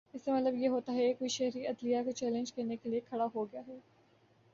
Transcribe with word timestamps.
اس 0.13 0.23
کا 0.23 0.33
مطلب 0.33 0.55
یہ 0.55 0.69
ہوتا 0.69 0.93
ہے 0.93 1.07
کہ 1.07 1.13
کوئی 1.13 1.29
شہری 1.29 1.65
عدلیہ 1.67 2.01
کو 2.03 2.11
چیلنج 2.11 2.53
کرنے 2.53 2.75
کے 2.75 2.89
لیے 2.89 2.99
کھڑا 2.99 3.25
ہو 3.35 3.45
گیا 3.45 3.61
ہے 3.67 3.77